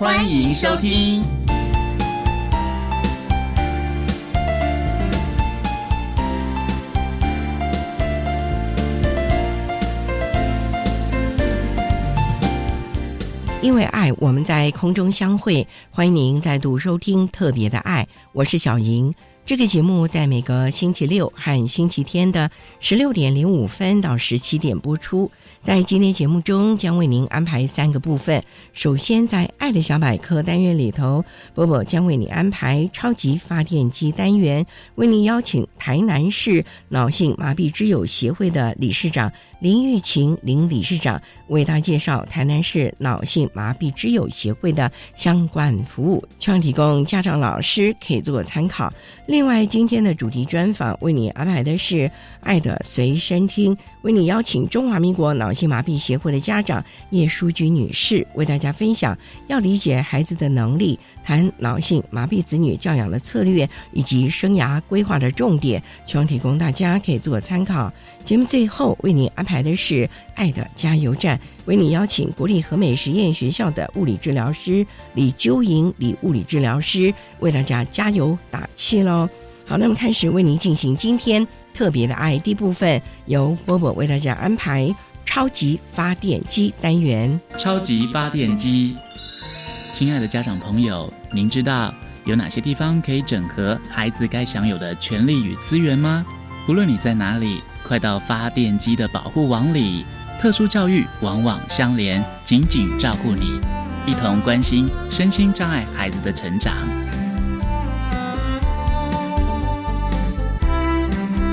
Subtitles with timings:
[0.00, 1.22] 欢迎收听。
[13.60, 15.68] 因为爱，我们在空中相会。
[15.90, 19.14] 欢迎您再度收听《特别的爱》，我是小莹。
[19.50, 22.48] 这个节目在每个星期六和星期天的
[22.78, 25.28] 十六点零五分到十七点播出。
[25.60, 28.44] 在今天节目中，将为您安排三个部分。
[28.72, 48.92] 首先，在“爱的小百科”单元里头，波波将为你安排“超级发电机”单元，为您邀请台南市脑性麻痹之友协会的理事长林玉琴林理事长为大家介绍台南市脑性麻痹之友协会的相关服务，希望提供家长、老师可以做参考。
[49.26, 59.16] 另外，今天的主题专访为你安排的是“爱的随身听”，为你邀请中华民国脑性麻痹协会的家长叶淑菊女士为大家分享
[59.48, 67.92] 要理解孩子的能力，谈脑性麻痹子女教养的策略以及生涯规划的重点，希望提供大家可以做参考。
[68.24, 79.28] 节目最后为你安排排的是“爱的加油站”，为你邀请国立和美实验学校的物理治疗师李秋莹李物理治疗师为大家加油打气喽。
[79.66, 81.44] 好，那么开始为您进行今天
[81.74, 84.94] 特别的爱第一部分，由波波为大家安排
[85.26, 87.40] 超级发电机单元。
[87.58, 88.94] 超级发电机，
[89.92, 91.92] 亲爱的家长朋友，您知道
[92.24, 96.24] 有哪些地方可以整合孩子该享有的权利与资源吗？
[96.68, 100.04] 无论你在哪里，快到发电机的保护网里。
[100.40, 103.60] 特殊教育网网相连，紧紧照顾你，
[104.06, 106.74] 一同关心身心障碍孩子的成长。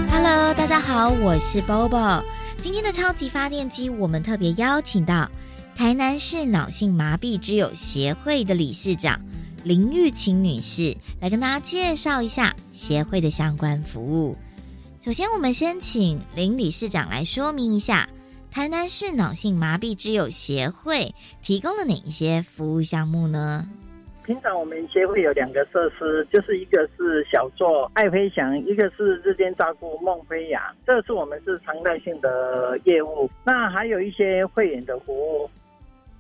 [0.10, 2.24] Hello，大家好，我是 Bobo。
[2.62, 5.30] 今天的超级发电机，我们特别邀请到
[5.76, 9.20] 台南市脑性麻痹之友协会的理事长
[9.64, 14.38] 林玉琴女士，来跟大家介绍一下协会的相关服务。
[15.08, 18.06] 首先，我们先请林理事长来说明一下
[18.52, 21.10] 台南市脑性麻痹之友协会
[21.42, 23.66] 提供了哪一些服务项目呢？
[24.26, 33.30] 平常我们协会有两个设施，就是一个是小作爱飞翔，一个是日间照顾梦飞扬，这是我们是常态性的业务。
[33.46, 35.50] 那还有一些会员的服务。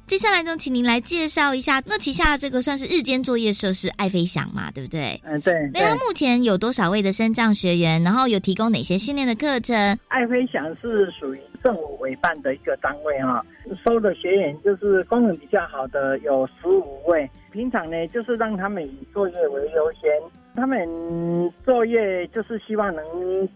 [0.07, 5.21] 接下来呢，请您来介绍一下，那旗下这个算是日间作业设施爱飞翔嘛，对不对？
[5.25, 5.53] 嗯，对。
[5.73, 8.01] 那它目前有多少位的升降学员？
[8.01, 9.75] 然后有提供哪些训练的课程？
[10.07, 13.45] 爱飞翔是属于政府委办的一个单位哈，
[13.85, 17.29] 收的学员就是功能比较好的有十五位。
[17.51, 20.09] 平常呢，就是让他们以作业为优先。
[20.57, 23.05] 他们作业就是希望能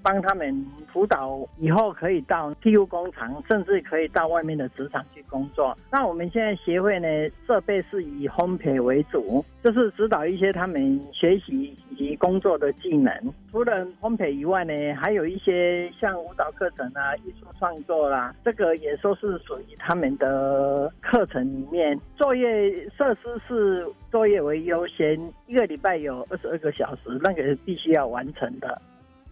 [0.03, 5.75] 帮他们辅导，以后可以到 TU 工厂，甚至可以到外面的职场去工作。
[5.91, 7.07] 那我们现在协会呢，
[7.47, 13.11] 设备是以烘焙为主，就是指导一些他们学习以及工作的技能。
[13.51, 21.99] 除了烘焙以外呢，还有一些像舞蹈课程啊、艺术创作啦，这个也说是属于他们的课程里面。
[22.15, 25.17] 作业设施是作业为优先，
[25.47, 28.81] 一个礼拜有二十二个小时，那个是必须要完成的。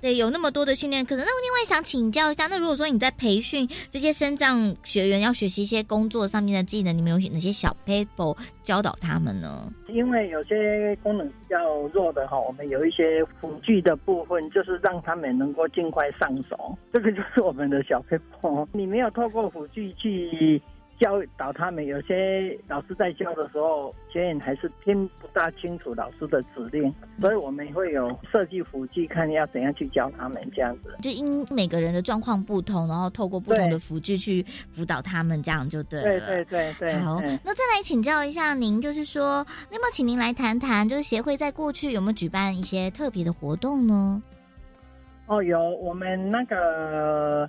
[0.01, 1.17] 对，有那么多的训练课程。
[1.17, 8.33] 那我另外想请教一下，那如果说你在培训这些身障学员要学习一些工作上面的技能，你们有哪些小 paper
[8.63, 9.69] 教导他们呢？
[9.89, 16.77] 因为有些功能比较弱的哈，我们有一些辅具的部分，就是让他们能够尽快上手。
[16.93, 18.65] 这个就是我们的小 paper。
[18.71, 20.61] 你没有透过辅具去
[20.99, 21.85] 教导他们。
[21.85, 30.95] 有些老师在教的时候，学员还是听不大清楚老师的指令，所以我们会有设计辅具，看要怎样去教他们这样子。
[31.01, 36.03] 就因每个人的状况不同，然后透过不同的辅具去辅导他们，这样就对了。
[36.03, 36.93] 对对对对。
[36.99, 44.21] 好，那再来请教一下您，就是说，那么请您来谈谈，就是协会在过去有没有举办一些特别的活动呢？
[45.27, 47.47] 哦，有我们那个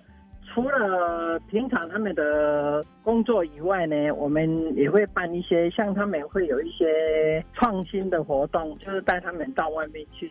[0.61, 10.31] 除了平常他们的工作以外呢，我们也会办一些像他们会有一些创新的活动，就是带他们到外面去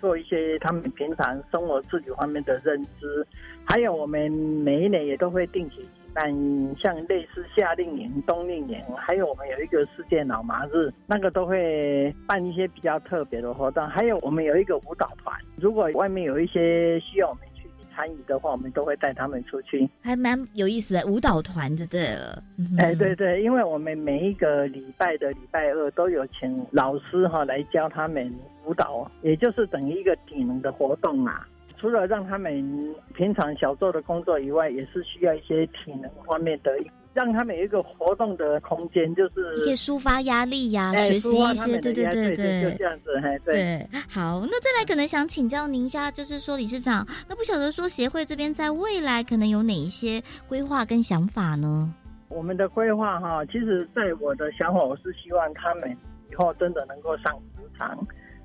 [0.00, 3.24] 做一些他们平常生活自理方面的认知，
[3.64, 5.86] 还有我们每一年也都会定期举。
[6.14, 6.30] 办
[6.76, 13.88] 像类似夏令营、冬令营，还有我们有一个世界脑麻日，那个都会办一些比较特别的活动。
[13.88, 17.44] 还有我们有一个舞蹈团，如果外面有一些需要我们
[17.94, 21.06] 参与的话，我们都会带他们出去，还蛮有意思的。
[21.06, 22.42] 舞蹈团就对了，
[22.78, 28.32] 哎，对对，因为我们每一个礼拜的礼拜二都有请老师哈来教他们
[28.64, 31.44] 舞蹈，也就是等于一个体能的活动嘛。
[31.78, 36.70] 除了让他们平常小做的工作以外，也是需要一些体能方面的，
[37.14, 43.10] 让他们有一个活动的空间，就是可以抒发压力呀，学习一些，对对对对，就这样子，
[43.44, 43.86] 对。
[44.08, 51.92] 好，那再来可能想请教您一下，就是说理事长，那不晓得说协会这边在未来可能有哪一些规划跟想法呢？
[52.28, 55.94] 我们的规划哈，其实在我的想法，我是希望他们
[56.30, 57.98] 以后真的能够上职场。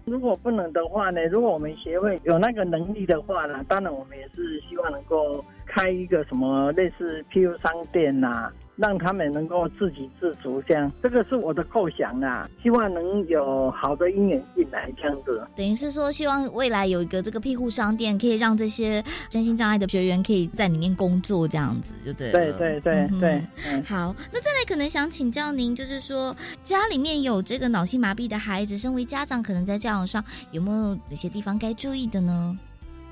[0.04, 1.26] 如果不能的话呢？
[1.26, 3.64] 如果我们协会有那个能力的话呢？
[3.68, 8.52] 当然，我们也是希望能够开一个什么类似 PU 商店呐。
[8.78, 15.42] 让他们能够自给自足，这样这个是我的构想啊，希望能有好的姻缘进来，这样子。
[15.56, 22.32] 等于是说，希望未来有一个这个庇护商店，可以让这些身心障碍的学员可以在里面工作，这样子就对。
[22.32, 23.42] 对对对对。
[23.66, 32.56] 嗯好，那再来可能想请教您，就是说家里面有这个脑性麻痹的孩子，身为家长，可能在教养上有没有哪些地方该注意的呢？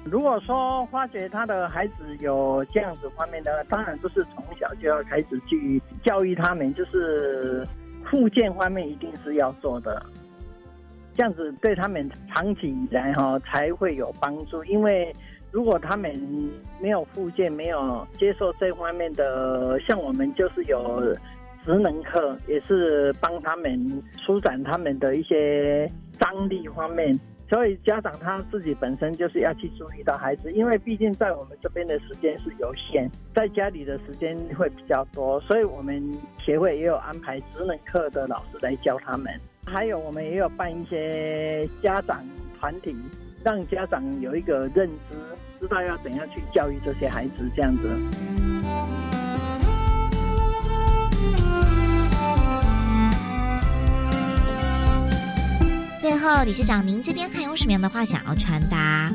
[0.05, 7.67] 如果说发觉他的孩子有这样子方面的，当然都是从小就要开始去教育他们，就是
[8.05, 10.05] 复健方面一定是要做的，
[11.15, 14.63] 这样子对他们长期以来哈才会有帮助。
[14.65, 15.11] 因为
[15.51, 16.13] 如果他们
[16.79, 21.01] 没有复健，没有接受这方面的，像我们就是有
[21.65, 27.19] 职能课，也是帮他们舒展他们的一些张力方面。
[27.47, 36.03] 所以家长他自己本身就是要去注意到孩子，因为毕竟在我们这边的时间是有限，在家里的时间会比较多，所以我们
[36.43, 39.31] 协会也有安排职能课的老师来教他们，
[39.65, 42.25] 还有我们也有办一些家长
[42.59, 42.95] 团体，
[43.43, 45.17] 让家长有一个认知，
[45.59, 49.14] 知道要怎样去教育这些孩子，这样子。
[56.05, 59.11] 最后，理事长，您这边还有什么样的话想要传达？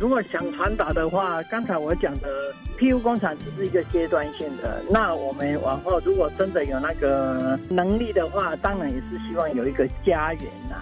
[0.00, 2.28] 如果想传达的话，刚才我讲的
[2.76, 4.82] PU 工厂只是一个阶段性的。
[4.90, 10.74] 那我们往后如果真的有那个能力的话，当然也是希望有一个家园呐，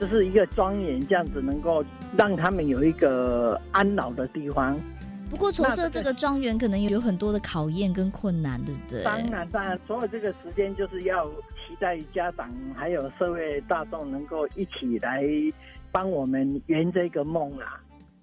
[0.00, 1.84] 就是一个庄园，这样子能够
[2.16, 4.80] 让他们有一个安老的地方。
[5.28, 9.02] 不过，筹设这个庄园可能有很多的考验跟困难，对不对？
[9.02, 11.28] 当然，当然，所有这个时间就是要
[11.76, 15.22] 期待家长还有社会大众能够一起来
[15.92, 17.80] 帮我们圆这个梦啊。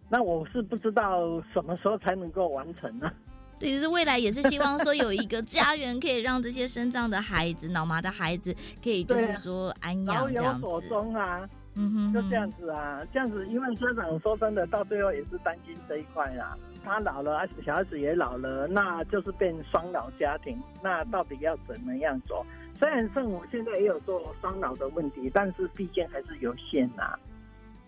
[0.09, 3.11] 那我是不知道什么时候才能够完成呢？
[3.59, 10.61] 对，就是未来也是希望说有一个家园，可以让这些生障的孩子、脑麻的孩子可以就是说安养这样子。
[10.63, 16.57] 有所终啊，嗯哼，就这样子啊，这样子，因为家长说真的，到最后也是担心这一块啦。
[16.83, 20.61] 他老了，小孩子也老了，那就是变双老家庭。
[20.81, 22.45] 那到底要怎么样做？
[22.79, 27.17] 虽然政府现在也有做双老的问题，但是毕竟还是有限呐。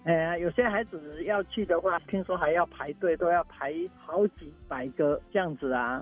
[0.05, 6.01] 哎，有些孩子要去的话，听说还要排队，都要排好几百个这样子啊。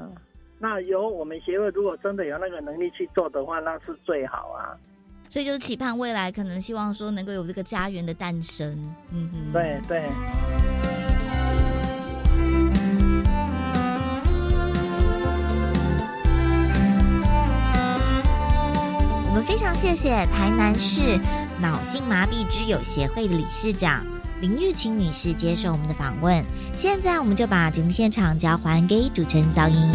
[0.60, 4.78] 那由我们协会如果真的有那个能力去做的话，那是最好啊。
[5.30, 8.72] 所以就是期盼未来，可能希望说能够有这个家园的诞生。
[9.12, 10.73] 嗯哼，对对。
[19.34, 21.20] 我们非常谢谢台南市
[21.60, 24.06] 脑性麻痹之友协会的理事长
[24.40, 26.46] 林玉琴女士接受我们的访问。
[26.78, 29.92] 现在，我们就把节目现场交还给主持人噪音。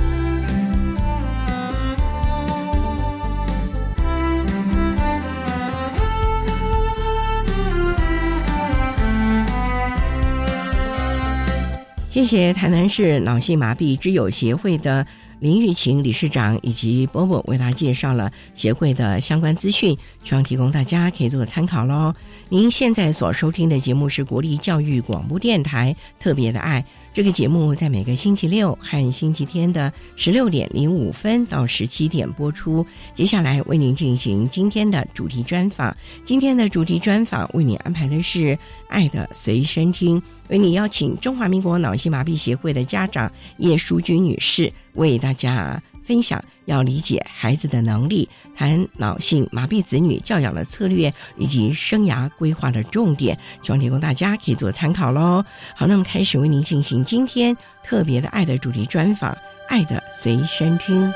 [12.11, 15.07] 谢谢台南市脑性麻痹之友协会的。
[15.41, 22.15] 林玉琴理事长以及波波为大家介绍了协会的相关资讯，希望提供大家可以做参考喽。
[22.49, 26.85] 您现在所收听的节目是国立教育广播电台特别的爱。
[27.19, 32.87] 这个节目在每个星期六和星期天的十六点零五分到十七点播出。
[33.13, 35.97] 接下来为您进行今天的主题专访。
[36.25, 38.39] 今天的主题专访为您安排的是
[38.89, 45.83] 《爱的随身听》，为您邀请中华民国脑性麻痹协会的家长叶淑君女士为大家。
[46.09, 55.45] 分享要理解孩子的能力，谈脑性麻痹子女教养的策略以及生涯规划的重点，希望提供大家可以做参考喽。
[55.77, 59.35] 好，那么开始为您进行今天特别的爱的主题专访，
[59.69, 61.13] 《爱的随身听》。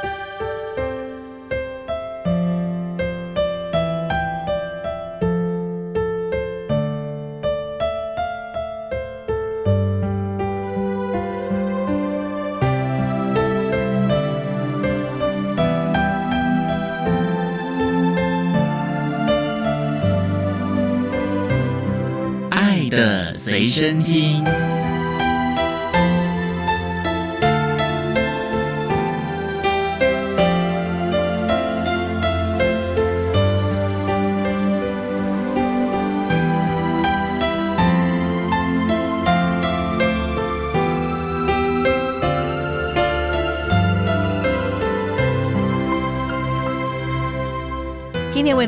[23.72, 24.71] 身听。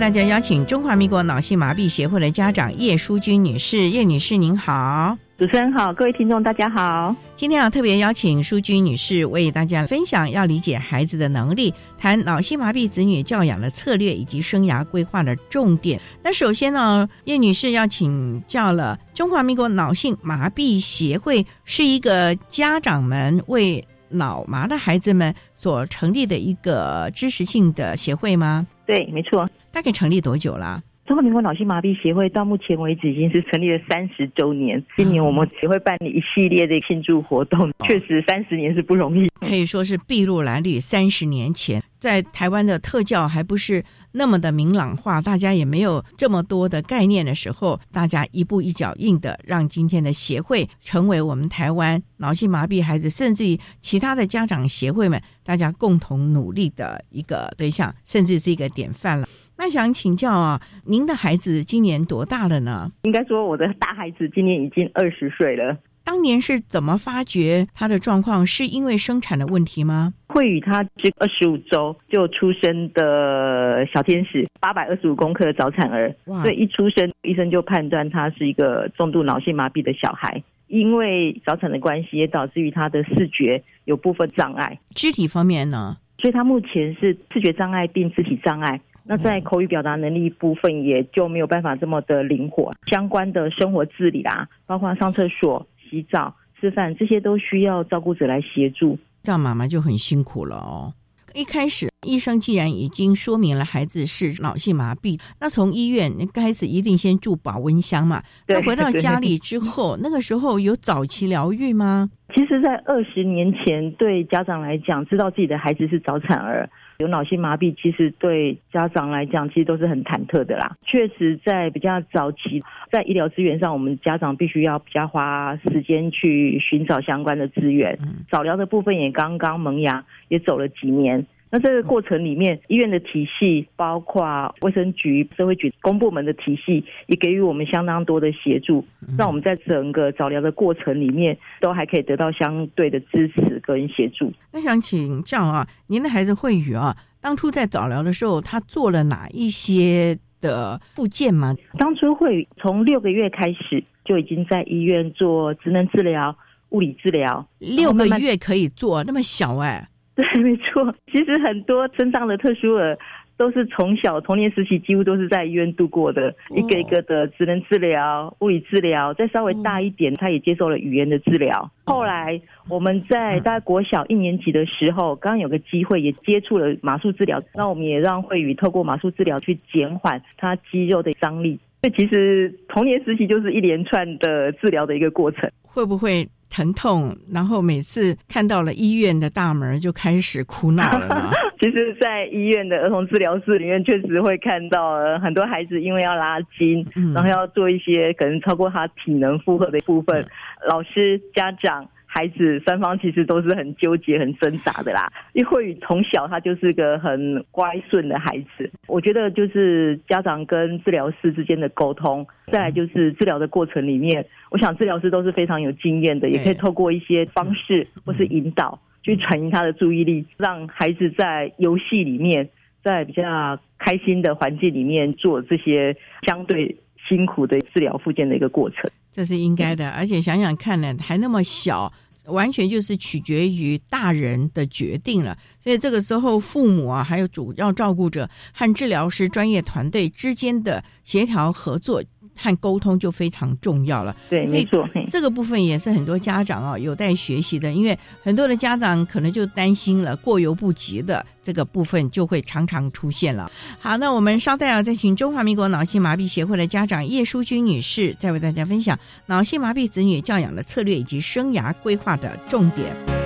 [0.05, 7.17] 大家邀请中华民国脑性麻痹协会的家长叶淑君女士，叶女士您好，主持人好，各位听众大家好。
[7.35, 15.99] 今天啊特别邀请淑君女士为大家分享要理解孩子的能力，谈脑性麻痹子女教养的策略以及生涯规划的重点。
[16.23, 28.67] 那首先呢，叶女士要请教了，中华民国脑性麻痹协会是一个家长们为脑麻的孩子们所成立的一个知识性的协会吗？
[28.85, 29.49] 对，没错。
[29.75, 30.85] 大概成立多久了？
[31.05, 34.83] 中华民国脑性麻痹协会到目前为止已经是成立了三十周年。
[34.97, 40.79] 今年我们协会办理一系列的庆祝活动，确实三十年是不容易，可以说是筚路蓝缕。
[40.81, 59.29] 三十年前，在台湾的特教还不是那么的明朗化，大家也没有这么多的概念的时候，大家一步一脚印的让今天的协会成为我们台湾脑性麻痹孩子，甚至于其他的家长协会们，大家共同努力的一个对象，甚至是一个典范了。
[59.57, 62.91] 那想请教啊，您的孩子今年多大了呢？
[63.05, 65.77] 应该说，我的大孩子今年已经二十岁了。
[66.05, 68.47] 当年是怎么发觉他的状况？
[68.47, 70.13] 是因为生产的问题吗？
[70.27, 80.43] 慧宇他是二十五周就出生的小天使，八百二十五公克的早产儿，所以一出生医生就判断他是一个重度脑性麻痹的小孩。
[80.67, 84.79] 因为早产的关系，也导致于他的视觉有部分障碍。
[84.95, 85.97] 肢体方面呢？
[86.19, 88.81] 所以他目前是视觉障碍并肢体障碍。
[89.07, 100.95] 那在口语表达能力部分也就没有办法这么的灵活，相关的生活自理啦，包括上厕所、洗澡、吃饭这些都需要照顾者来协助，这样妈妈就很辛苦了哦。
[101.35, 108.23] 一开始医生既然已经说明了孩子是脑性麻痹，那从医院开始一定先住保温箱嘛。
[108.47, 112.09] 那回到家里之后，那个时候有早期疗愈吗？
[112.33, 116.71] 其实，在二十年前，对家长来讲，知道自己的孩子是早产儿。
[116.99, 120.77] 有脑性麻痹，其实对家长来讲，其实都是很忐忑的啦。
[120.87, 127.99] 确实，在比较早期，在医疗资源上，我们家长必须要比较花时间去寻找相关的资源。
[128.31, 131.27] 早疗的部分也刚刚萌芽，也走了几年。
[131.55, 138.85] 那这个过程里面，医院的体系，包括卫生局、社会局、公部门的体系，也给予我们相当多的协助，
[139.17, 144.33] 让我们在整个早疗的过程里面，都还可以得到相对的支持跟协助。
[144.53, 151.55] 那想请教啊，您的孩子慧宇啊，当初在早疗的时候，他做了哪一些的部件吗？
[151.79, 156.37] 当初慧宇从六个月开始就已经在医院做职能治疗、
[156.71, 159.89] 物理治疗，六个月可以做，那么小哎。
[160.17, 160.95] 对，没错。
[161.11, 162.97] 其实很多身上的特殊儿
[163.37, 171.69] 都是从小童年时期几乎都是在医院度过的，一个一个的职能治疗、物理治疗，再稍微大一点，他也接受了语言的治疗。
[171.85, 181.59] 后来我们在大概国小一年级的时候，刚刚有个机会也接触了马术治疗，那我们也让慧宇透过马术治疗去减缓他肌肉的张力。
[181.83, 185.51] 所以其实童年时期就是一连串的治疗的一个过程。
[185.65, 186.25] 会不会？
[186.55, 191.33] 疼痛，然后每次看到了医院的大门就开始哭闹了。
[191.61, 200.25] 其实，在医院的儿童治疗室里面，确实会看到很多孩子因为要拉筋，然后要做一些可能超过他体能负荷的部分，
[200.69, 201.89] 老师、家长。
[202.15, 205.13] 孩子三方其实都是很纠结、很挣扎的啦。
[205.33, 222.49] 因为慧宇从小他就是个很乖顺的孩子，我觉得就是家长跟治疗师之间的沟通，再来就是治疗的过程里面，我想治疗师都是非常有经验的，也可以透过一些方式或是引导，去转移他的注意力，让孩子在游戏里面，
[222.85, 226.77] 在比较开心的环境里面做这些相对
[227.09, 228.91] 辛苦的治疗复健的一个过程。
[229.13, 231.93] 这是应该的，而且想想看呢，还那么小。
[232.29, 242.03] 完全就是取决于大人的决定了，所以这个时候父母啊，还有主要照顾者和治疗师专业团队之间的协调合作。
[242.37, 253.51] 和沟通就非常重要了，对，没错，这个部分也是很多家长啊有待学习的，因为很多的家长可能就担心了过犹不及的这个部分就会常常出现了。
[253.79, 263.24] 好，那我们稍待啊，再请中华民国脑性麻痹协会的家长叶淑君女士，再为大家分享脑性麻痹子女教养的策略以及生涯规划的重点。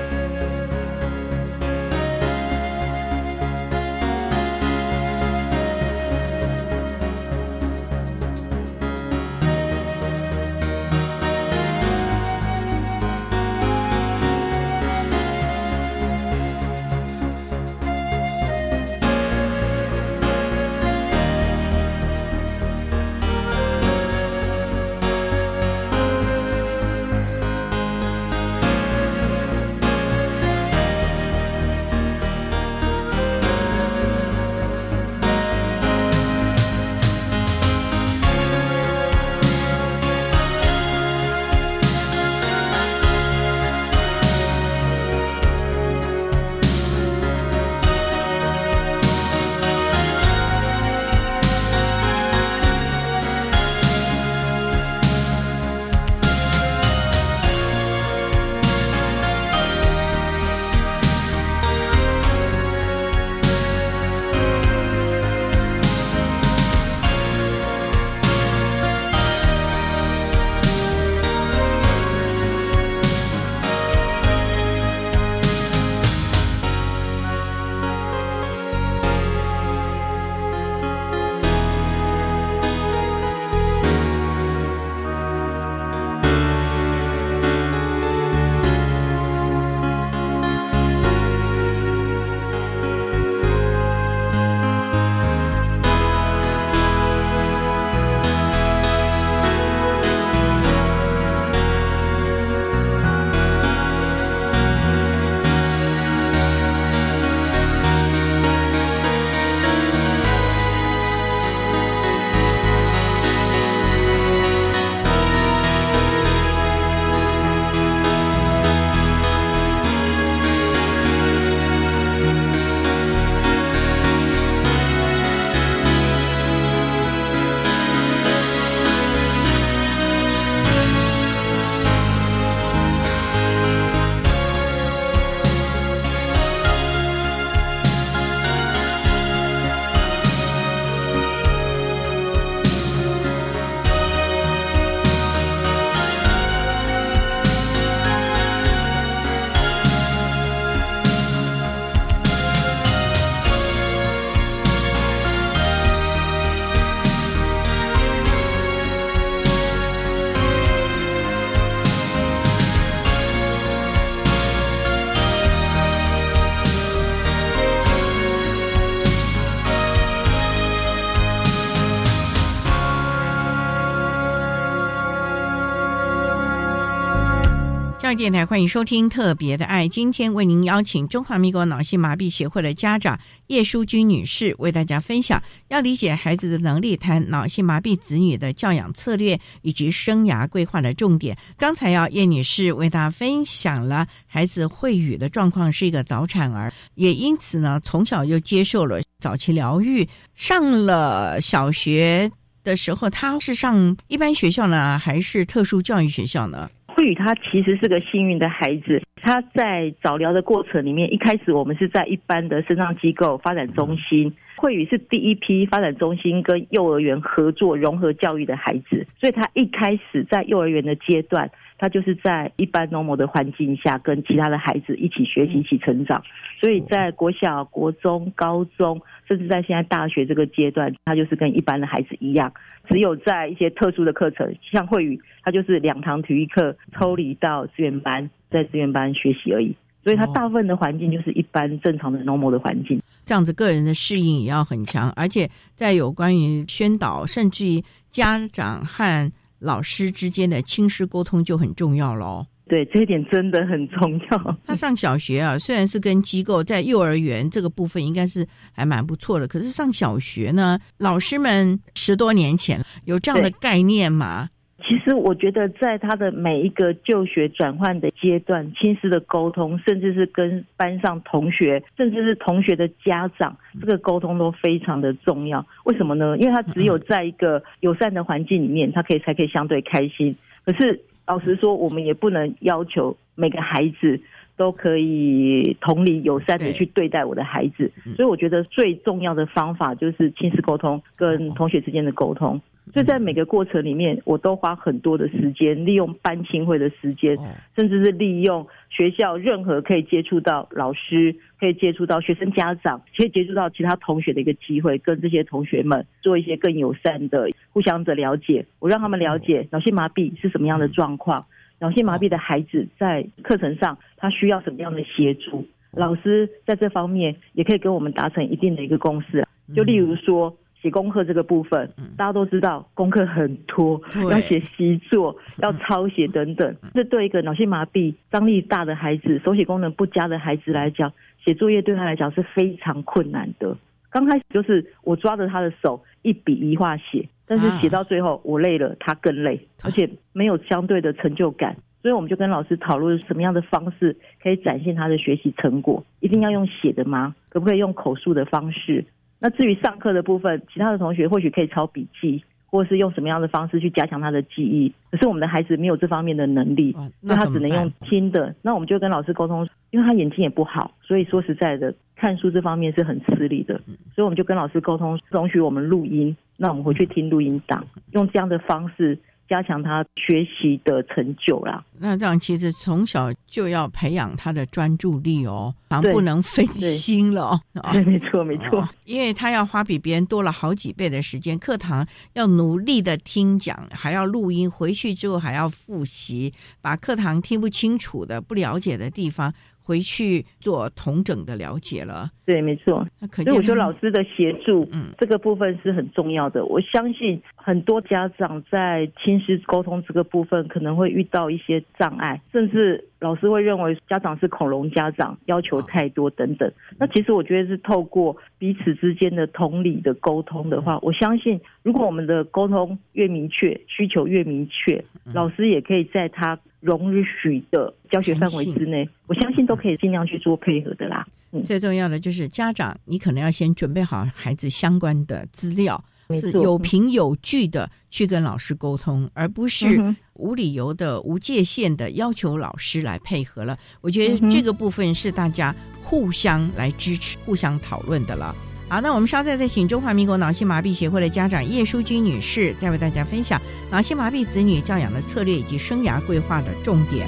[178.15, 191.37] 电台欢迎收听《特别的爱》，今天为您邀请中华民国脑性麻痹协会的家长叶淑君女士为大家分享，要理解孩子的能力，谈脑性麻痹子女的教养策略以及生涯规划的重点。
[191.59, 200.09] 刚才要叶女士为大家分享了孩子会语的状况，是一个早产儿，也因此呢，从小就接受了早期疗愈。
[200.35, 202.31] 上了小学
[202.65, 206.71] 的时候，他是上一般学校呢，还是特殊教育学校呢？
[206.99, 226.23] 慧宇他其实是个幸运的孩子，他在早疗的过程里面，一开始我们是在一般的肾脏机构发展中心，慧宇是第一批发展中心跟幼儿园合作融合教育的孩子，所以他一开始在幼儿园的阶段，他就是在一般 normal 的环境下跟其他的孩子一起学习、一起成长，
[226.61, 232.53] 所以在国小、国中、高中，甚至在现在大学这个阶段，他就是跟一般的孩子一样。
[232.89, 239.77] 只有在一些特殊的课程，像慧宇，他就是两堂体育课抽离到资源班，在资源班学习而已。
[240.03, 242.99] 所以他大部分的环境就是一般正常的 normal 的环境。
[243.27, 252.47] 这样子个人的适应也要很强，而且在有关于宣导，甚至于家长和老师之间的亲师沟通就很重要喽。
[252.69, 254.57] 对，这一点真的很重要。
[254.67, 264.51] 他上小学啊，虽然是跟机构在幼儿园这个部分应该是还蛮不错的，可是上小学呢，老师们十多年前有这样的概念吗？
[264.89, 275.67] 其实我觉得，在他的每一个就学转换的阶段，亲师的沟通，甚至是跟班上同学，甚至是同学的家长，这个沟通都非常的重要。
[275.85, 276.39] 为什么呢？
[276.39, 280.35] 因为他只有在一个友善的环境里面，他可以才可以相对开心。
[280.65, 284.19] 可是老实说，我们也不能要求每个孩子
[284.57, 287.93] 都可以同理友善的去对待我的孩子。
[288.17, 292.59] 所以我觉得最重要的方法就是亲师沟通跟同学之间的沟通。
[292.93, 297.37] 所以在每个过程里面，我都花很多的时间，利用班亲会的时间，
[297.77, 308.65] 甚至是利用学校任何可以接触到老师、可以接触到学生家长、可以接触到其他同学的一个机会，跟这些同学们做一些更友善的、互相的了解。
[308.79, 311.47] 我让他们了解脑性麻痹是什么样的状况，
[311.81, 319.47] 脑性麻痹的孩子在课程上他需要什么样的协助，老师在这方面也可以跟我们达成一定的一个共识。
[319.75, 320.57] 就例如说。
[320.81, 326.77] 写功课这个部分，大家都知道功课很多，要写习作，要抄写等等。
[326.95, 331.13] 这对一个脑性麻痹、张力大的孩子、手写功能不佳的孩子来讲，
[331.45, 333.77] 写作业对他来讲是非常困难的。
[334.11, 341.77] 刚开始就是我抓着他的手一笔一画写，但是写到最后我累了，他更累，而且没有相对的成就感。
[342.01, 346.05] 所以我们就跟老师讨论什么样的方式可以展现他的学习成果。
[346.21, 347.35] 一定要用写的吗？
[347.49, 349.05] 可不可以用口述的方式？
[349.39, 354.93] 那至于上课的部分，其他的同学或许可以抄笔记，或是用什么样的方式去加强他的记忆。
[355.11, 358.55] 可是我们的孩子没有这方面的能力，那他只能用听的。
[358.63, 363.81] 那我们就跟老师沟通，因为他眼睛也不好，所以说实在的，看书这方面是很吃力的。
[364.15, 369.19] 所以我们就跟老师沟通，容许我们录音，那我们回去听录音档，用这样的方式。
[369.49, 371.83] 加强他学习的成就啦。
[371.99, 375.75] 那这样其实从小就要培养他的专注力哦，
[376.13, 377.59] 不能分心了。
[377.93, 378.89] 对，没错，没错。
[379.05, 389.53] 因为他要花比别人多了好几倍的时间，课堂要努力的听讲，还要录音，回去之后还要复习，把课堂听不清楚的、不了解的地方。
[389.89, 393.07] 回去做同整的了解了，对，没错。
[393.33, 396.63] 所以我觉得老师的协助，嗯，这个部分是很重要的。
[396.67, 403.03] 我相信很多家长在亲师沟通这个部分可能会遇到一些障碍，甚至。
[403.21, 406.73] 老师会认为家长是恐龙家长，要求太多等等。
[407.01, 421.27] 那其实我觉得是透过彼此之间的同理的沟通的话，我相信如果我们的沟通越明确，需求越明确，老师也可以在他容许的教学范围之内，我相信都可以尽量去做配合的啦。
[421.65, 426.05] 最重要的就是家长，你可能要先准备好孩子相关的资料。
[426.31, 433.79] 是有凭有据的去跟老师沟通，而不是无理由的、无界限的要求老师来配合了。
[434.03, 438.55] 我觉得这个部分是大家互相来支持、互相讨论的了。
[438.91, 447.27] 好，那我们稍后再请中华民国脑性麻痹协会的家长叶淑君女士，再为大家分享脑性麻痹子女教养的策略以及生涯规划的重点。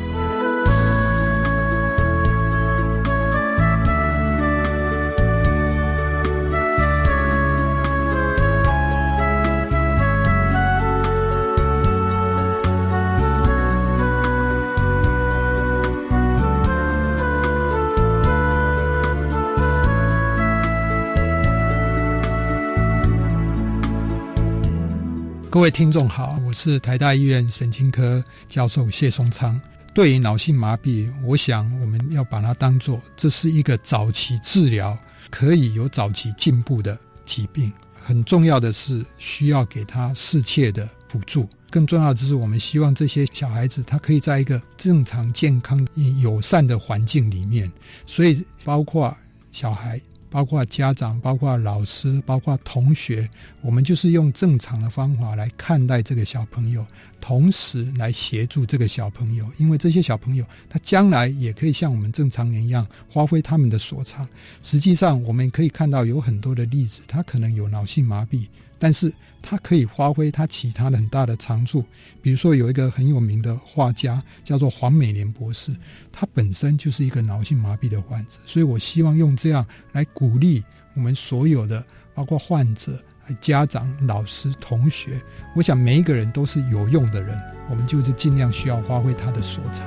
[25.53, 29.61] 各位听众好，我是台大医院神经科教授谢松昌。
[29.93, 34.97] 对于脑性麻痹，我想我们要把它当做这是一个早期治疗
[35.29, 37.73] 可以有早期进步的疾病。
[38.01, 41.49] 很重要的是需要给他适切的辅助。
[41.69, 45.85] 更重要的是，我们希望这些小孩子他可以在一个正常、健康、
[46.21, 47.71] 友善的环境里面。
[48.07, 49.13] 所以，包括
[49.51, 50.01] 小孩。
[50.31, 53.29] 包括家长、包括老师、包括同学，
[53.61, 56.87] 我们就是用正常的方法来看待这个小朋友，
[57.21, 64.27] 同时来协助这个小朋友，因为这些小朋友他将来也可以像我们正常人一样发挥他们的所长。
[64.63, 68.47] 实际上，我们可以看到有很多的例子，他可能有脑性麻痹。
[68.81, 69.13] 但是
[69.43, 71.85] 他可以发挥他其他的很大的长处，
[72.21, 75.71] 比如说有一个很有名的画家叫做黄美莲博士，
[76.11, 80.65] 他本身就是一个脑性麻痹的患者，所以我希望用这样来鼓励
[80.95, 82.99] 我们所有的，包括患者、
[83.41, 85.21] 家长、老师、同学，
[85.55, 87.39] 我想每一个人都是有用的人，
[87.69, 89.87] 我们就是尽量需要发挥他的所长。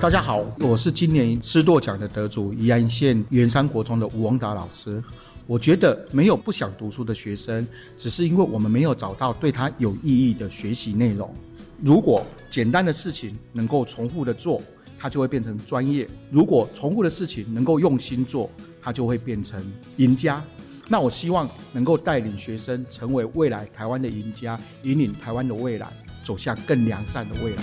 [0.00, 5.02] 大家好，我是今年师铎奖的得主宜安县元山国中的吴王达老师。
[5.46, 11.30] 我觉得没有不想读书的学生，只是因为我们没有找到对他有意义的学习内容。
[11.82, 14.62] 如果简单的事情能够重复的做，
[14.98, 19.62] 它就会变成专业；如果重复的事情能够用心做，它就会变成
[19.98, 20.42] 赢家。
[20.88, 25.92] 那我希望能够带领学生成为未来台湾的赢家，引领台湾的未来
[26.24, 27.62] 走向更良善的未来。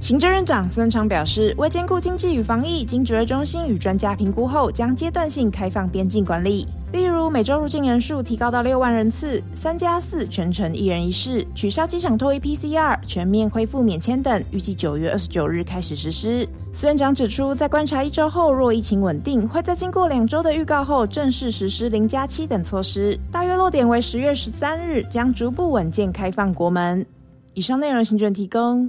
[0.00, 6.66] 行政院长孙昌表示，为兼顾经济与防疫，经指挥中心与专家评估后，将阶段性开放边境管理。
[6.92, 16.48] 例如，每周入境人数提高到六万人次，三加四全程一人一室，取消机场脱衣 PCR，全面恢复免签等，预计九月二十九日开始实施。
[16.72, 23.18] 孙院长指出，在观察一周后，若疫情稳定，会在经过两周的预告后，正式实施零加七等措施。
[23.32, 27.04] 大约落点为十月十三日，将逐步稳健开放国门。
[27.52, 28.88] 以上内容，行政提供。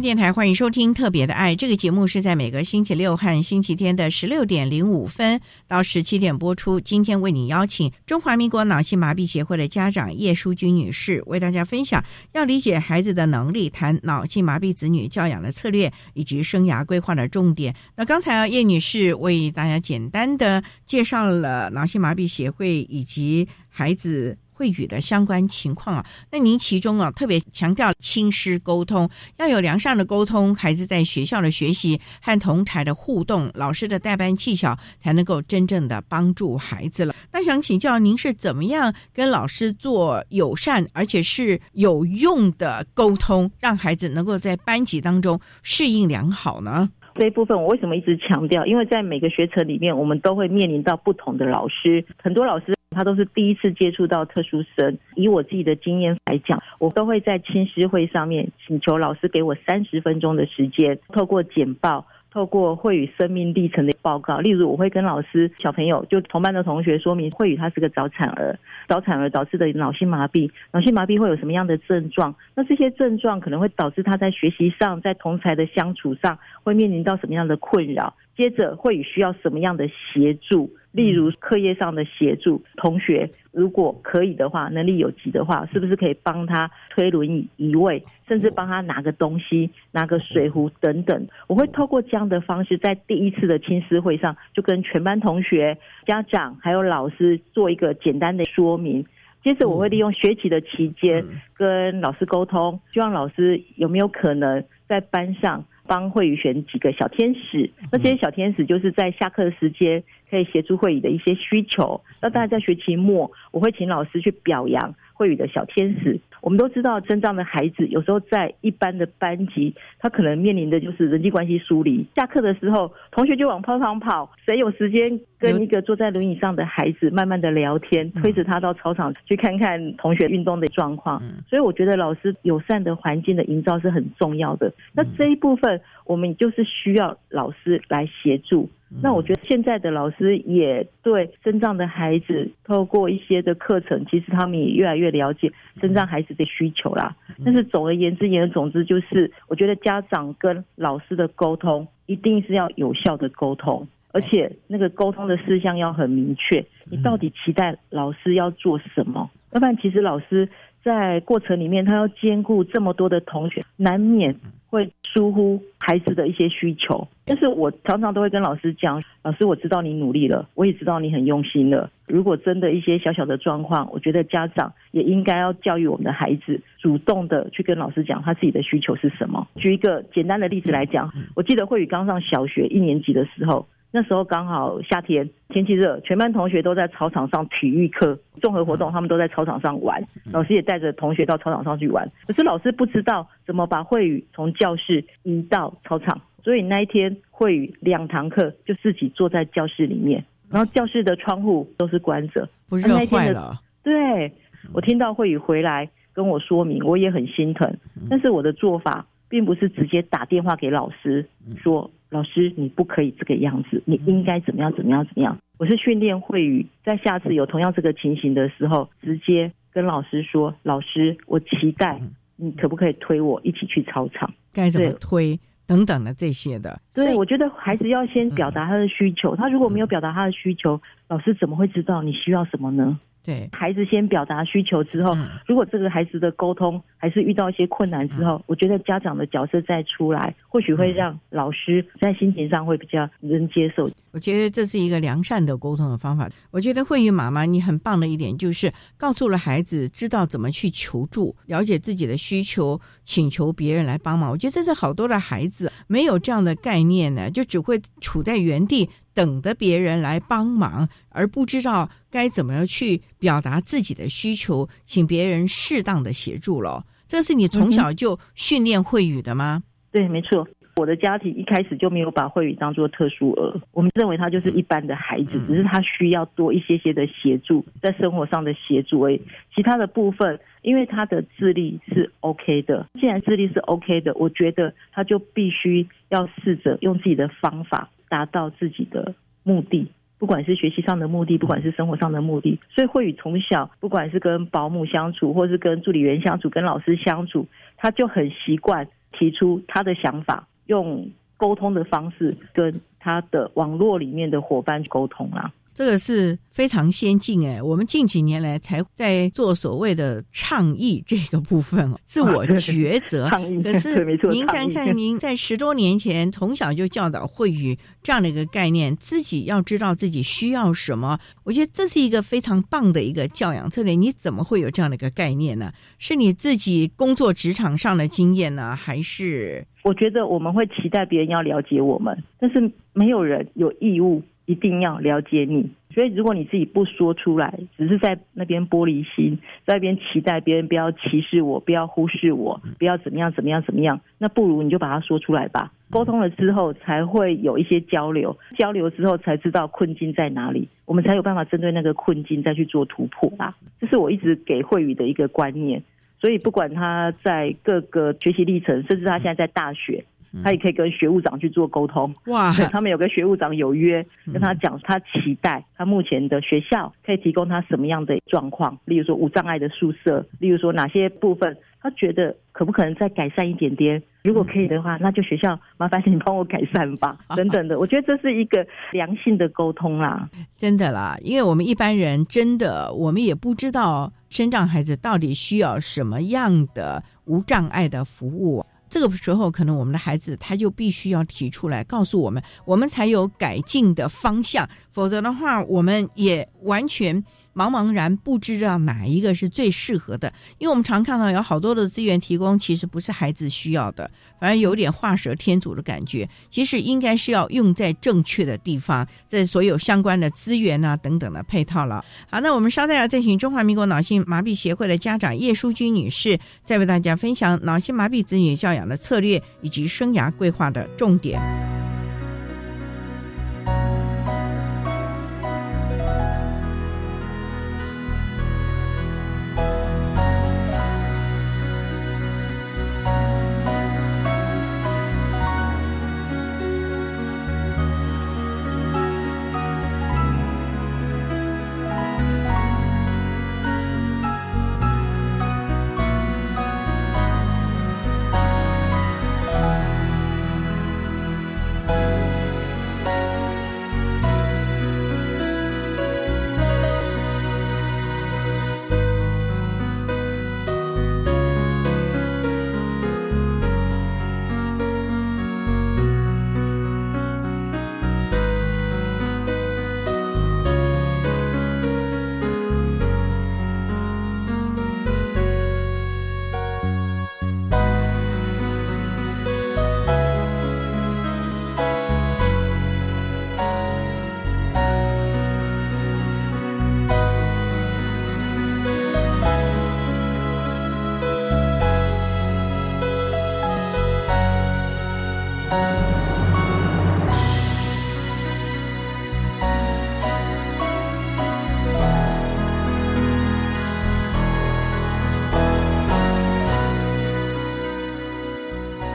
[0.00, 6.80] 电台欢迎收听《特别的爱》这个节目，是在每个星期六和星期天的十六点零五分到十七点播出。
[6.80, 17.74] 今天为你邀请中华民国脑性麻痹协会的家长叶淑君女士，为大家分享要理解孩子的能力，谈脑性麻痹子女教养的策略以及生涯规划的重点。
[17.96, 24.36] 那刚才啊，叶女士为大家简单的介绍了脑性麻痹协会以及孩子。
[24.54, 37.14] 会语的相关情况啊，那您其中啊特别强调亲师沟通，要有良善的沟通，孩子在学校的学习和同台的互动，老师的代班技巧才能够真正的帮助孩子了。
[37.32, 46.88] 那想请教您是怎么样跟老师做友善而且是有用的沟通，让孩子能够在班级当中适应良好呢？
[47.16, 48.66] 这一部分我为什么一直强调？
[48.66, 52.74] 因为在每个学程里面，我们都会面临到不同的老师，很多老师。
[52.94, 54.96] 他都是第一次接触到特殊生。
[55.16, 62.06] 以我自己的经验来讲，我都会在亲师会上面请求老师给我三十分钟的时间，透过简报。
[62.30, 72.34] 透过慧宇生命历程的报告，例如我会跟老师、小朋友，就同班的同学说明，慧宇他是个早产儿，早产儿导致的脑性麻痹，脑性麻痹会有什么样的症状？
[72.56, 78.16] 那这些症状可能会导致他在学习上、在同才的相处上会面临到什么样的困扰？
[78.36, 80.72] 接着慧宇需要什么样的协助？
[80.94, 88.04] 例如课业上的协助，同学如果可以的话，能力有及的话，是不是可以帮他推轮椅移位？
[88.28, 95.76] 甚至帮他拿个东西、拿个水壶等等，我会透过这样的方式，在第一次的亲师会上，就跟全班同学、
[96.06, 99.04] 家长还有老师做一个简单的说明。
[99.42, 101.22] 接着，我会利用学期的期间
[101.54, 107.70] 跟老师沟通，希望老师有没有可能在班上帮慧宇选几个小天使。
[107.90, 112.00] 那这些小天使就是在下课的时间可以协助慧宇的一些需求。
[112.20, 114.94] 那大家在学期末，我会请老师去表扬。
[115.16, 122.06] 慧宇的小天使，我们都知道，真障的孩子有时候在一般的班级，他可能面临的就是人际关系疏离。
[122.14, 131.22] 下课的时候，同学就往操场跑，谁有时间跟一个坐在轮椅上的孩子慢慢的聊天，推着他到操场去看看同学运动的状况。
[131.48, 134.70] 所以我觉得老师友善的环境的营造是很重要的。
[134.92, 138.68] 那这一部分，我们就是需要老师来协助。
[139.02, 147.16] 那我觉得现在的老师也对身障的孩子透过一些的课程，其实他们也越来越了解身障孩子的需求啦。
[147.44, 156.64] 但是总而言之，言而总之，就是我觉得家长跟老师的沟通一定是要有效的沟通，而且那个沟通的事项要很明确。
[156.84, 159.28] 你到底期待老师要做什么？
[159.50, 160.48] 要不然，其实老师
[160.84, 164.36] 在过程里面，他要兼顾这么多的同学，难免
[164.68, 167.08] 会疏忽孩子的一些需求。
[167.24, 171.90] 但是我常常都会跟老师讲，老师，我知道你努力了，我也知道你很用心了。
[172.06, 179.48] 如果真的一些小小的状况，我觉得家长也应该要教育我们的孩子，主动的去跟老师讲他自己的需求是什么。
[179.56, 183.66] 举一个简单的例子来讲，我记得慧宇刚上小学一年级的时候。
[183.94, 190.02] 那时候刚好夏天，天气热，全班同学都在操场上体育课综合活动，他们都在操场上玩，
[190.32, 192.10] 老师也带着同学到操场上去玩。
[192.26, 203.60] 可是老师不知道怎么把慧宇从教室移到操场，所以那一天慧宇两堂课就自己坐在教室里面，然后教室的窗户都是关着，不热坏了。
[203.84, 204.32] 对，
[204.72, 207.72] 我听到慧宇回来跟我说明，我也很心疼，
[208.10, 211.24] 但是我的做法并不是直接打电话给老师
[211.62, 211.88] 说。
[212.14, 215.36] 老师，你不可以这个样子，你应该怎么样怎么样怎么样？
[215.58, 222.00] 我是训练会语，在下次有同样这个情形的时候，直接跟老师说：“老师，我期待
[222.36, 224.32] 你可不可以推我一起去操场？
[224.52, 233.00] 该怎么推等等的这些的。”对，我觉得孩子要先表达他的需求，他如果没有表达他的需求，老师怎么会知道你需要什么呢？
[233.24, 243.90] 对孩子先表达需求之后，如果这个孩子的沟通还是遇到一些困难之后，我觉得家长的角色再出来，或许会让老师在心情上会比较能接受。
[244.12, 246.28] 我觉得这是一个良善的沟通的方法。
[246.50, 254.30] 我觉得慧宇妈妈你很棒的一点就是告诉了孩子知道怎么去求助，了解自己的需求，请求别人来帮忙。
[254.30, 258.90] 我觉得这是好多的孩子没有这样的概念呢，就只会处在原地。
[259.14, 266.84] 等着别人来帮忙，而不知道该怎么样去表达自己的需求，请别人适当的协助了。
[267.06, 269.62] 这是你从小就训练会语的吗？
[269.92, 270.46] 对，没错。
[270.76, 279.20] 我的家庭一开始就没有把慧宇当做特殊儿，我们认为他就是一般的孩子，只是他需要多一些些的协助，在生活上的协助而已。
[279.54, 287.90] 其他的部分，因为他的智力是 OK 的，既然智力是 OK 的，我觉得他就必须要试着用自己的方法。
[288.06, 292.60] 达到自己的目的，不管是学习上的目的，不管是生活上的目的。
[292.72, 305.52] 所以慧宇从小，不管是跟保姆相处，或是跟助理员相处，跟老师相处，他就很习惯提出他的想法，用沟通的方式跟他的网络里面的伙伴沟通啦。
[305.76, 313.28] 这个是非常先进哎，我们近几年来才在做所谓的倡议这个部分哦， 自我抉择。
[313.60, 323.96] 可是 您看看，您在十多年前从小就教导会语这样的一个概念，自己要知道自己需要什么，我觉得这是一个非常棒的一个教养策略。
[323.96, 325.72] 你怎么会有这样的一个概念呢？
[325.98, 329.66] 是你自己工作职场上的经验呢，还是？
[329.84, 334.22] 我觉得我们会期待别人要了解我们，但是没有人有义务。
[334.46, 345.72] 一定要了解你，所以如果你自己不说出来，只是在那边玻璃心，在那边期待别人不要歧视我，不要忽视我，不要怎么样怎么样怎么样，那不如你就把它说出来吧。
[345.90, 353.56] 沟通了之后，才会有一些交流，交流之后才知道困境在哪里，我们才有办法针对那个困境再去做突破啦。
[353.80, 355.82] 这是我一直给慧宇的一个观念，
[356.24, 360.02] 所以不管他在各个学习历程，甚至他现在在大学。
[360.42, 388.64] 他也可以跟学务长去做沟通哇，他们有个学务长有约，跟他讲他期待他目前的学校可以提供他什么样的状况，例如说无障碍的宿舍，例如说哪些部分他觉得可不可能再改善一点点，如果可以的话，那就学校麻烦你帮我改善吧， 等等的，我觉得这是一个良性的沟通啦，真的啦，因为我们一般人真的我们也不知道生障孩子到底需要什么样的无障碍的服务。
[388.88, 394.66] 这个时候，可能我们的孩子他就必须要提出来告诉我们，我们才有改进的方向。
[394.90, 397.22] 否则的话，我们也完全。
[397.54, 406.28] 茫茫然不知道哪一个是最适合的，因为我们常看到有好多的资源提供，其实不是孩子需要的，反而有点画蛇添足的感觉。
[406.50, 412.04] 其实应该是要用在正确的地方，在所有相关的资源啊等等的配套了。
[412.28, 421.73] 好，那我们稍待要再请中华民国脑性麻痹协会的家长叶淑君女士，再为大家分享脑性麻痹子女教养的策略以及生涯规划的重点。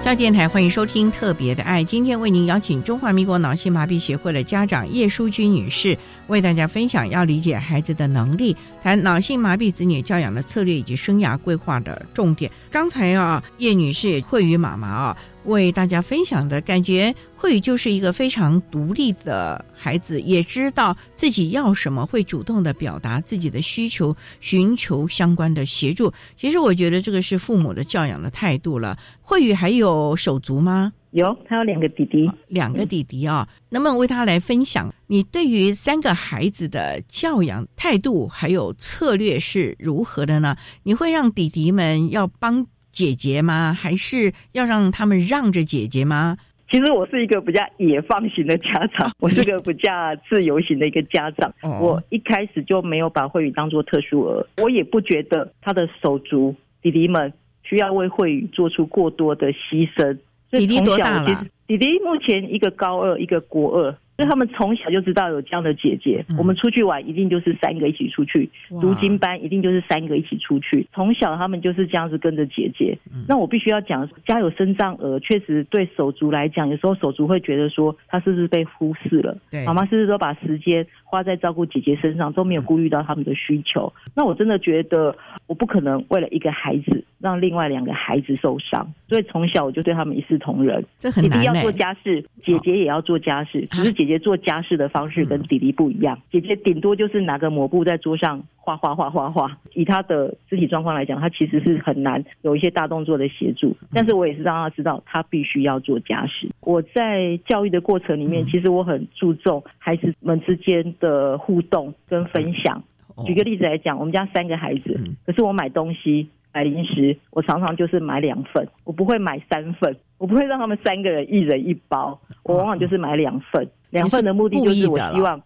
[0.09, 5.95] 到电台欢迎收听《特别的爱》，今天为您邀请中华民国脑性麻痹协会的家长叶淑君女士，
[6.25, 12.51] 为大家分享要理解孩子的能力，谈脑性麻痹子女教养的策略以及生涯规划的重点。
[12.71, 15.17] 刚才啊，叶女士也会与妈妈啊。
[15.45, 26.13] 为大家分享的感觉，慧宇就是一个非常独立的孩子，也知道自己要什么，会主动的表达自己的需求，寻求相关的协助。
[26.37, 28.97] 其实我觉得这个是父母的教养的态度了。
[29.21, 30.91] 慧宇还有手足吗？
[31.11, 33.47] 有，他有两个弟弟，两个弟弟啊。
[33.69, 40.55] 能不能为他来分享你对于三个孩子的教养态度还有策略是如何的呢？
[40.83, 42.67] 你会让弟弟们要帮？
[42.91, 43.73] 姐姐吗？
[43.73, 46.37] 还是要让他们让着姐姐吗？
[46.71, 49.91] 其实我是一个比较野放型的家长， 我是个比较
[50.29, 51.51] 自由型的一个家长。
[51.81, 57.33] 我一开始就没有把慧宇当做特殊儿，我也不觉得他的手足弟弟们
[57.63, 60.17] 需要为慧宇做出过多的牺牲。
[60.51, 61.45] 弟弟多大了？
[61.65, 63.95] 弟弟目前一个高二，一个国二。
[64.19, 68.49] 所以他们从小就知道有这样的姐姐，我们出去玩一定就是三个一起出去，
[68.81, 70.85] 读经班一定就是三个一起出去。
[70.93, 72.97] 从小他们就是这样子跟着姐姐。
[73.29, 79.37] 那我必须要讲，家有生障儿，确实对手足来讲，有时候手足会觉得说他是不是被忽视了？
[79.65, 83.93] 妈妈是不是都把时间花在照顾姐姐身上，都没有顾虑到他们的需求？
[84.13, 85.15] 那我真的觉得
[85.49, 90.85] 我不可能为了一个孩子让另外两个孩子受伤，所以从小我就对他们一视同仁。
[90.99, 94.09] 这很难要做家事，姐姐也要做家事，只是姐。
[94.09, 99.55] 姐做家事的方式跟弟弟不一样，姐姐顶多就是拿个抹布在桌上画画画画画。
[99.75, 103.77] 以她的肢体状况来讲，她其实是很难有一些大动作的协助。
[103.93, 106.49] 但是我也是让她知道，她必须要做家事。
[106.61, 112.83] 我在教育的过程里面，其实我很注重孩子们之间的互动跟分享。
[113.25, 116.29] 举个例子来讲，我们家三个孩子，可是我买东西。
[116.51, 123.69] 买零食，我常常就是买两份，我不会买三份，我不会让他们三个人一人一包，我往往就是买两份。
[123.91, 125.39] 两份的目的就是我希望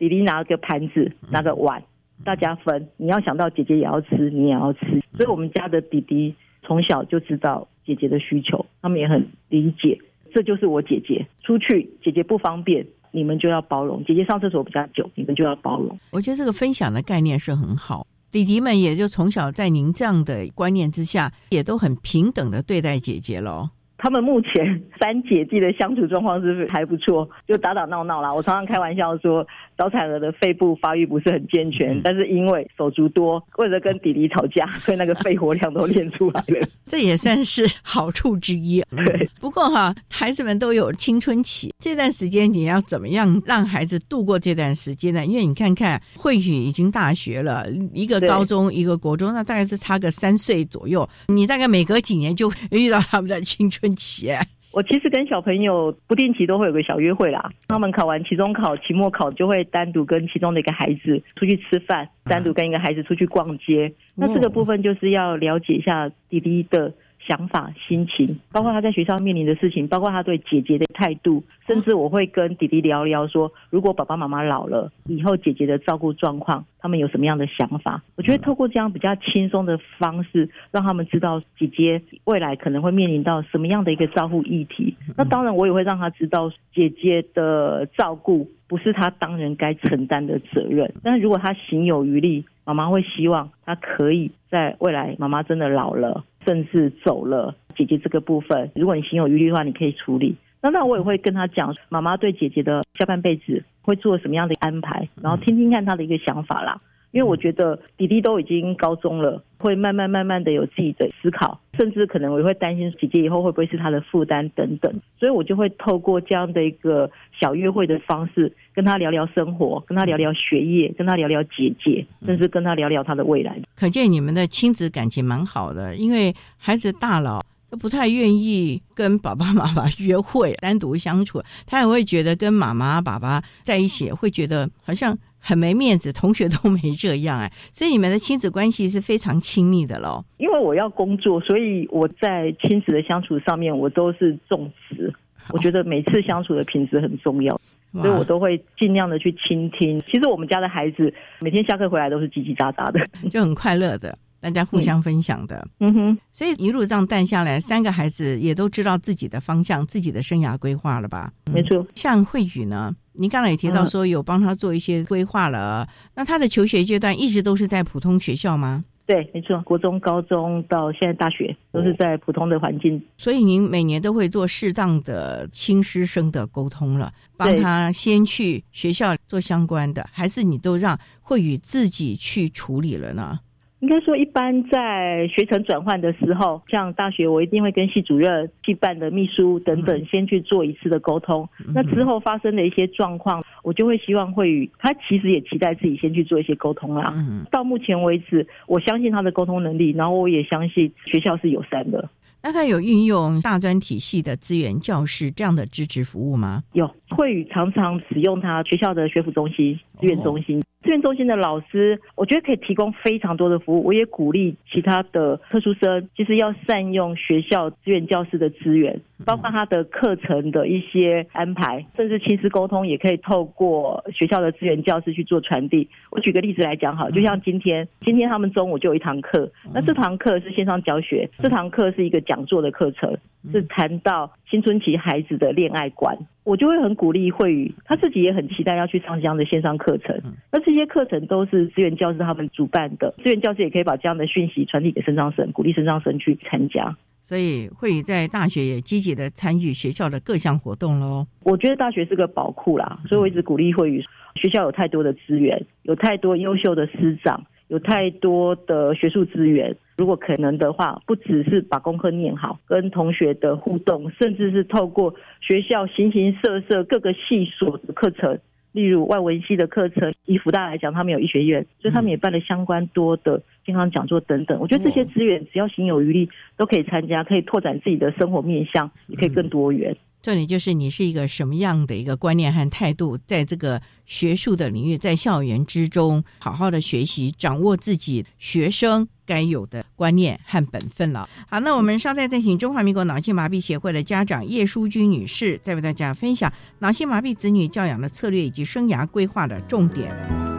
[0.00, 1.80] 弟弟拿个盘子，拿个碗，
[2.24, 2.88] 大家分。
[2.96, 9.96] 你要想到姐姐也要吃，你也要吃，所以我们家的弟弟从小就知道姐姐的需求，他们也很理解。
[10.34, 14.04] 这就是我姐姐出去，姐姐不方便，你们就要包容。
[14.04, 15.98] 姐姐上厕所比较久，你们就要包容。
[16.10, 18.06] 我觉得这个分享的概念是很好。
[18.30, 23.70] 弟弟们也就从小在您这样的观念之下，也都很平等的对待姐姐喽。
[23.98, 28.32] 他们目前三姐弟的相处状况是还不错，就打打闹闹啦。
[28.32, 29.44] 我常常开玩笑说，
[29.76, 36.68] 早产儿的肺部发育不是很健全，但是因为手足多，为了跟弟弟吵架，所以那个肺活量都练出来了。
[36.86, 38.80] 这也算是好处之一。
[38.94, 45.26] 对，不过哈，孩子们都有青春期，这段时间你要怎么样让孩子度过这段时间呢？
[45.26, 51.06] 因为你看看慧宇已经大学了，一个高中，一个国中，那大概是差个三岁左右。
[51.26, 53.87] 你大概每隔几年就遇到他们的青春。
[53.96, 54.28] 期，
[54.74, 57.50] 我其实跟小朋友不定期都会有个小约会啦。
[57.68, 63.92] 他们考完期中考、期末考，就会单独跟其中的一个孩子出去吃饭，单独跟一个孩子出去逛街。
[64.14, 66.92] 那这个部分就是要了解一下弟弟的。
[67.28, 78.02] 想法、心情，包括他在学校面临的事情，包括他对姐姐的态度，甚至我会跟弟弟聊聊说，如果爸爸妈妈老了以后，姐姐的照顾状况，他们有什么样的想法？
[78.16, 84.96] 我觉得透过这样比较轻松的方式，让他们知道姐姐未来可能会面临到什么样的一个照顾议题。
[85.16, 90.90] 那当然，我也会让他知道姐姐的照顾不是他当人该承担的责任。
[91.02, 96.24] 但是如果他行有余力，妈妈会希望他可以在未来，妈妈真的老了。
[96.48, 100.34] 甚至走了，姐姐这个部分，如果你心有余力的话，你可以处理。
[100.62, 106.80] 那那我也会跟他讲，妈妈对姐姐的下半辈子会做什么样的安排，然后听听看他的一个想法啦。
[107.10, 117.10] 因为我觉得弟弟都已经高中了，会慢慢慢慢的有自己的思考，甚至可能我也会担心姐姐以后会不会是他的负担等等，所以我就会透过这样的一个
[117.40, 123.58] 小约会的方式，跟他聊聊生活，跟他聊聊学业，跟他聊聊姐姐，甚至跟他聊聊他的未来。
[123.76, 127.40] 可见你们的亲子感情蛮好的，因为孩子大了。
[127.70, 136.12] 都不太愿意跟爸爸妈妈约会，单独相处，他也会觉得跟妈妈、爸爸在一起，会觉得好像很没面子。
[136.12, 140.24] 同学都没这样哎，所以你们的亲子关系是非常亲密的喽。
[140.38, 145.12] 因为我要工作，所以我在亲子的相处上面，我都是重视。
[145.50, 147.58] 我觉得每次相处的品质很重要，
[147.92, 149.98] 所以我都会尽量的去倾听。
[150.00, 154.18] 其实我们家的孩子每天下课回来都是叽叽喳喳的，就很快乐的。
[154.40, 161.32] 大家互相分享的，嗯哼，所以一路这样带下来，三个孩子也都知道自己的方向、自己的生涯规划了吧？
[161.52, 161.84] 没错。
[161.96, 168.84] 像慧宇呢，您刚才也提到说有帮他做一些规划了，那他的求学阶段一直都是在普通学校吗？
[169.06, 173.02] 对，没错，国中、高中到现在大学都是在普通的环境。
[173.16, 183.40] 所以您每年都会做适当的亲师生的沟通了，帮他先去学校做相关的，还是你都让会宇自己去处理了呢？
[183.80, 191.48] 应该说，一般在学程转换的时候，像大学，我一定会跟系主任、系办的秘书等等，先去做一次的沟通。
[191.72, 197.14] 那之后发生的一些状况，我就会希望会与他其实也期待自己先去做一些沟通啦。
[197.52, 202.08] 到目前为止，我相信他的沟通能力，然后我也相信学校是友善的。
[202.42, 206.62] 那他有运用大专体系的资源教室这样的支持服务吗？
[206.72, 210.62] 有，会与常常使用他学校的学府中心、资源中心。
[210.88, 213.84] 资源中心的老师，我觉得可以提供非常多的服务。
[213.84, 225.88] 我也鼓励其他的特殊生，就是要善用学校资源教师的资源，包括他的课程的一些安排，甚至亲师沟通，也可以透过学校的资源教师去做传递。
[226.10, 233.16] 我举个例子来讲，好，就像今天，今天他们中午就有一堂课，那这堂课是线上教学，这堂课是一个讲座的课程，
[233.52, 236.16] 是谈到青春期孩子的恋爱观。
[236.44, 240.18] 我就会很鼓励慧宇，他自己也很期待要去上这样的线上课程。
[240.50, 246.96] 那这些课程都是资源教师他们主办的，资源教师也可以把这样的讯息传递给升上生，鼓励升上生去参加。
[247.28, 251.26] 所以慧宇在大学也积极的参与学校的各项活动喽。
[251.44, 254.02] 我觉得大学是个宝库啦，所以我一直鼓励慧宇，
[254.34, 257.44] 学校有太多的资源，有太多优秀的师长。
[257.68, 268.38] 有太多的学术资源，如果可能的话，不只是把功课念好，跟同学的互动，甚至是透过学校形形色色各个系所的课程，
[268.72, 274.58] 例如外文系的课程，以福大来讲，他们有医学院，所以他们也办了相关多的健康讲座等等。
[274.60, 279.96] 我觉得这些资源只要行有余力，都可以参加，可以拓展自己的生活面向，也可以更多元。
[280.20, 291.28] 重点就是你是一个什么样的一个观念和态度，在这个学术的领域，在校园之中好好的学习，掌握自己学生该有的观念和本分了。
[291.48, 300.57] 好，那我们稍待再请中华民国脑性麻痹协会的家长叶淑君女士，再为大家分享脑性麻痹子女教养的策略以及生涯规划的重点。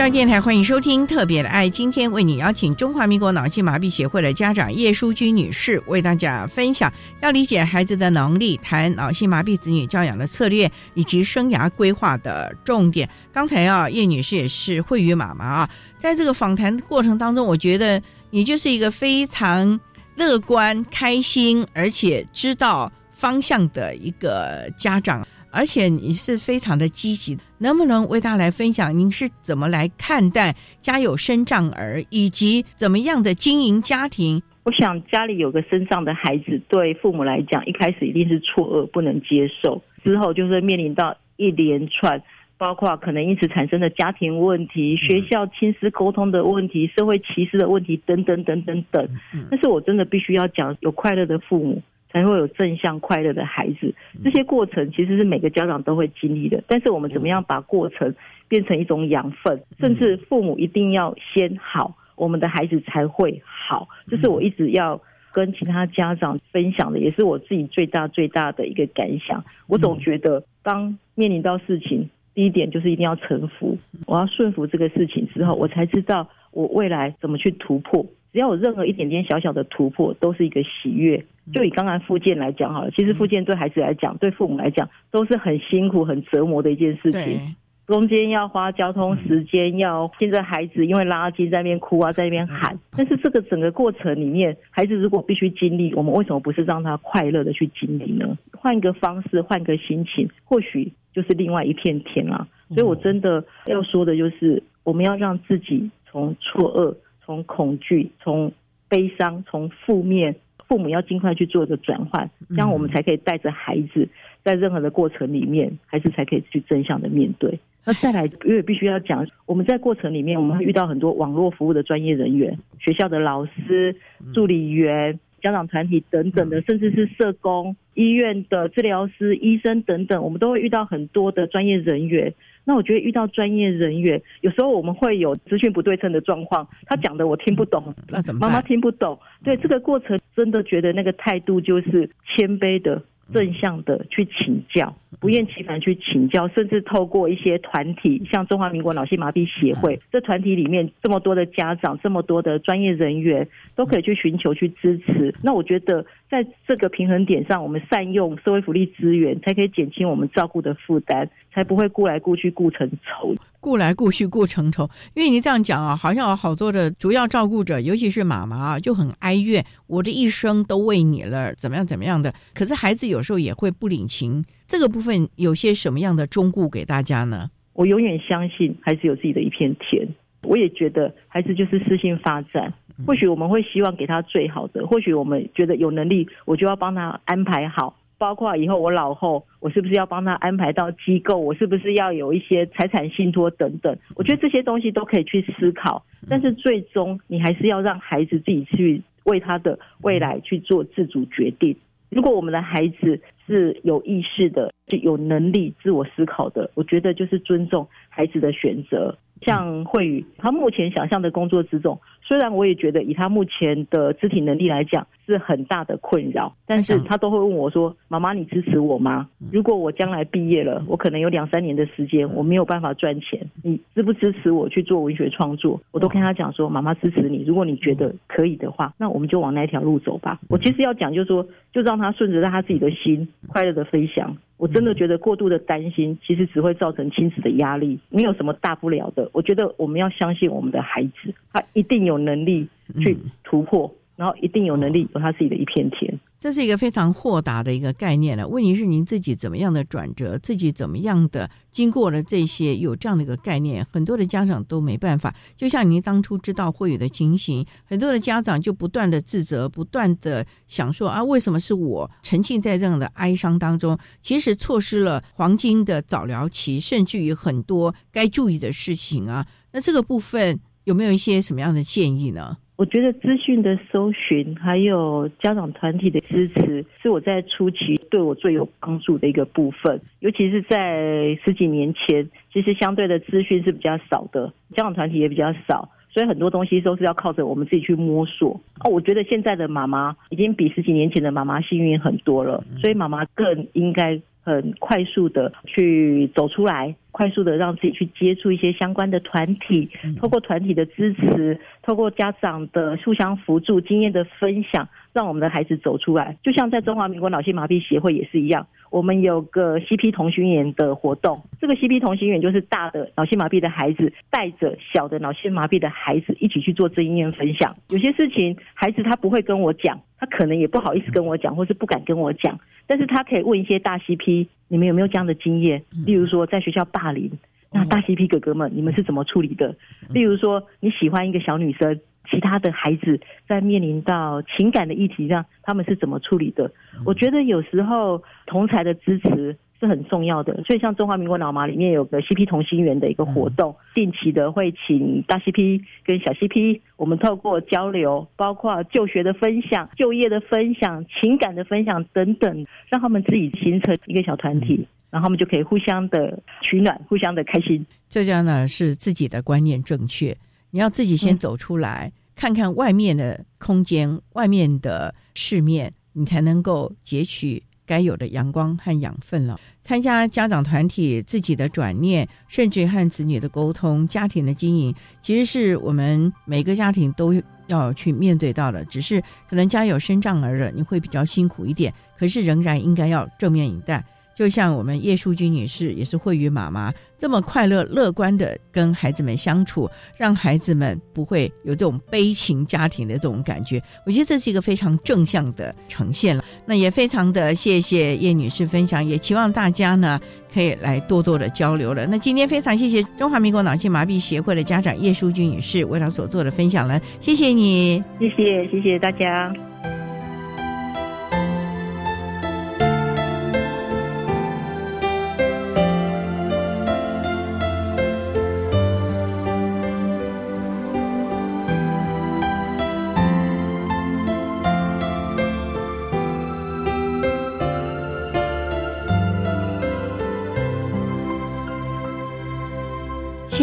[0.00, 6.90] 教育电台欢迎收听《特别的爱》，今天为你邀请中华民国脑性麻痹协会的家长叶淑君女士为大家分享，
[7.20, 13.06] 要理解孩子的能力，谈脑性麻痹子女教养的策略以及生涯规划的重点。
[13.30, 19.78] 刚才啊，叶女士也是慧宇妈妈啊，在这个访谈过程当中，我觉得你就是一个非常
[20.14, 25.28] 乐观、开心，而且知道方向的一个家长。
[25.50, 34.42] 而且你是非常的积极，能不能为大家来分享您是怎么来看待家有生障儿，以及怎么样的经营家庭？
[34.62, 42.22] 我想家里有个身障的孩子，对父母来讲，一开始一定是错愕，不能接受，之后就是面临到一连串，
[42.58, 49.08] 包括可能因此产生的家庭问题、学校亲师沟通的问题、社会歧视的问题等等等等等。
[49.50, 51.82] 但是我真的必须要讲，有快乐的父母。
[52.12, 53.94] 才会有正向快乐的孩子，
[54.24, 56.62] 这些过程其实是每个家长都会经历的。
[56.66, 58.14] 但是我们怎么样把过程
[58.48, 63.88] 变成一种养分，甚至父母一定要先好，我们的孩子才会好。
[64.08, 65.00] 这是我一直要
[65.32, 69.44] 跟其他家长分享的，也是我自己最大最大的一个感想。
[69.68, 78.04] 我总觉得，当面临到事情，第一点就是一定要臣服，我要顺服这个事情之后，我才知道我未来怎么去突破。
[78.32, 81.24] 只要有任何一点点小小的突破，都是一个喜悦。
[81.52, 87.56] 就以刚刚复健来讲好了，其实复健对孩子来讲，对父母来讲，都是很辛苦、很折磨的一件事情。
[87.88, 92.78] 中间要花交通时间，要现在孩子因为拉筋在那边哭啊，在那边喊。
[92.96, 98.38] 但是这个整个过程里面，孩子如果必须经历，我们为什么不是让他快乐的去经历呢？
[98.52, 102.46] 换一个方式，换个心情，或许就是另外一片天啦。
[102.68, 106.94] 所以我真的要说的就是，我们要让自己从错愕。
[107.30, 108.52] 从恐惧、从
[108.88, 110.34] 悲伤、从负面，
[110.66, 114.08] 父母要尽快去做一个转换，这样我们才可以带着孩子，
[114.42, 117.60] 在任何的过程里面，孩子才可以去正向的面对。
[117.84, 123.94] 那再来，因为必须要讲，我们在过程里面，我们会遇到很多网络服务的专业人员，学校的老师、
[124.34, 132.32] 助理员、家长团体等等的，甚至是社工、医院的治疗师、医生等等，我们都会遇到很多的专业人员。
[132.64, 138.40] 那我觉得遇到专业人员，有时候我们会有资讯不对称的状况，他讲的我听不懂，那怎么？
[138.46, 139.18] 妈妈听不懂。
[139.42, 155.34] 对这个过程，真的觉得那个态度就是谦卑的、正向的去请教，不厌其烦去请教，甚至透过一些团体，像中华民国脑性麻痹协会，这团体里面这么多的家长，这么多的专业人员，都可以去寻求去支持。
[155.42, 156.04] 那我觉得。
[156.30, 163.34] 在这个平衡点上，我们善用社会福利资源，才可以减轻我们照顾的负担，才不会顾来顾去顾成愁。
[163.58, 172.32] 顾来顾去顾成愁，因为你这样讲啊，好像有好多的主要照顾者，尤其是妈妈啊，就很哀怨，我的一生都为你了，怎么样怎么样的。
[172.54, 177.50] 可是孩子有时候也会不领情，这个部分有些什么样的忠顾给大家呢？
[177.72, 180.06] 我永远相信孩子有自己的一片天，
[180.44, 182.72] 我也觉得孩子就是私心发展。
[183.04, 193.98] 或许我们会希望给他最好的，或许我们觉得有能力，我就要帮他安排好，包括以后我老后，我是不是要帮他安排到机构，我是不是要有一些财产信托等等。
[194.14, 201.76] 我觉得这些东西都可以去思考，但是最终你还是要让孩子自己去为他的未来去做自主决定。
[202.10, 209.16] 如果我们的孩子是有意识的、是有能力自我思考的，我觉得就是尊重孩子的选择。
[209.42, 219.28] 像慧宇，他目前想象的工作之中，虽然我也觉得以他目前的肢体能力来讲是很大的困扰，但是他都会问我说：“妈妈，你支持我吗？
[219.50, 234.36] 如果我将来毕业了，我可能有两三年的时间我没有办法赚钱，你支不支持我去做文学创作？”我都跟他讲说：“妈妈支持你，如果你觉得可以的话，那我们就往那条路走吧。”我其实要讲就是说，就让他顺着他自己的心快乐的飞翔。
[234.60, 239.26] 我真的觉得过度的担心，其实只会造成亲子的压力，没有什么大不了的。
[239.32, 242.68] 我觉得我们要相信我们的孩子，他一定有能力
[243.02, 243.90] 去突破，
[244.20, 246.20] 然后一定有能力有他自己的一片天。
[246.38, 248.46] 这是一个非常豁达的一个概念了。
[248.46, 255.34] 问题是您自己怎么样的转折，自己怎么样的经过了这些，有这样的一个概念，很多的家长都没办法。
[255.56, 263.98] 就像您当初知道会有的情形，很多的家长就不断的自责，不断的想说啊，为什么是我沉浸在这样的哀伤当中？
[264.20, 269.46] 其实错失了黄金的早疗期，甚至于很多该注意的事情啊。
[269.72, 272.58] 那这个部分有没有一些什么样的建议呢？
[272.80, 280.00] 我觉得资讯的搜寻，还有家长团体的支持，是我在初期对我最有帮助的一个部分。
[280.20, 288.58] 尤其是在十几年前，其实相对的资讯是比较少的，家长团体也比较少，所以很多东西都是要靠着我们自己去摸索。
[288.82, 294.18] 哦，我觉得现在的妈妈已经比十几年前的妈妈幸运很多了，所以妈妈更应该。
[294.42, 299.90] 很快速的去走出来，快速的让自己去接触一些相关的团体，
[300.20, 306.36] 透过团体的支持，透过家长的互相扶助、经验的分享，让我们的孩子走出来。
[306.42, 311.42] 就像在中华民国脑性麻痹协会也是一样，我们有个 CP 同心圆的活动。
[311.60, 317.76] 这个 CP 同心圆就是大的脑性麻痹的孩子带着小的脑性麻痹的孩子一起去做经验分享。
[317.88, 322.58] 有些事情孩子他不会跟我讲，他可能也不好意思跟我讲，或是不敢跟我讲。
[322.86, 325.82] 但是他可以问一些大 CP，你们有没有这样的经验？
[326.06, 327.28] 例如说，在学校霸凌，
[327.72, 329.74] 那大西皮哥哥们，你们是怎么处理的？
[330.10, 332.00] 例如说，你喜欢一个小女生，
[332.30, 336.70] 其他的孩子在面临到情感的议题上，他们是怎么处理的？
[337.04, 339.56] 我觉得有时候同才的支持。
[339.80, 357.84] 是很重要的，所以像中华民国脑麻里面有个 CP 同心圆的一个活动，定期的会请大 CP 跟小 CP，我们透过交流，包括就学的分享、就业的分享、情感的分享等等，让他们自己形成一个小团体，然后他们就可以互相的取暖，互相的开心。
[358.08, 360.36] 这家呢是自己的观念正确。
[360.72, 369.58] 你要自己先走出来，看看外面的空间、外面的世面，你才能够截取该有的阳光和养分了。
[369.82, 377.34] 参加家长团体、自己的转念，甚至和子女的沟通、家庭的经营，其实是我们每个家庭都
[377.66, 378.84] 要去面对到的。
[378.84, 384.04] 只是可能家有身障儿的，你会比较辛苦一点，可是仍然应该要正面以待。
[384.40, 389.86] 就像我们叶淑君女士也是慧宇妈妈这么快乐乐观的跟孩子们相处，
[390.16, 393.78] 让孩子们不会有这种悲情家庭的这种感觉。
[394.06, 396.42] 我觉得这是一个非常正向的呈现了。
[396.64, 400.18] 那也非常的谢谢叶女士分享，也期望大家呢
[400.54, 402.06] 可以来多多的交流了。
[402.06, 409.52] 那今天非常谢谢中华民国脑性麻痹协会的家长叶淑君女士为她所做的分享了，谢谢你，谢谢谢谢大家。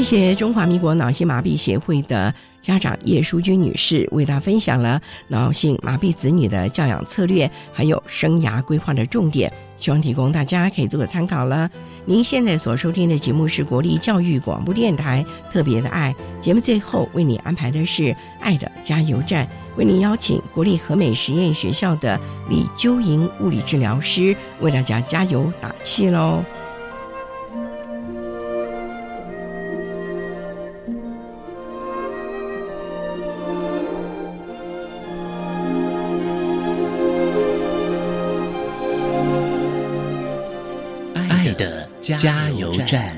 [0.07, 11.69] 谢谢中华民国脑性麻痹协会的家长叶淑君女士为大家分享了脑性麻痹子女的教养策略，还有生涯规划的重点，希望提供大家可以做个参考了。
[12.05, 19.45] 您现在所收听的节目是国立教育广播电台特别的爱节目，最后为你安排的是爱的加油站，
[19.75, 22.17] 为您邀请国立和美实验学校的
[22.49, 26.41] 李纠莹物理治疗师为大家加油打气喽。
[42.15, 43.13] 加油站。